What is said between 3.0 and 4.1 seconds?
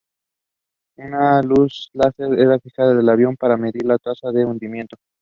el avión para medir la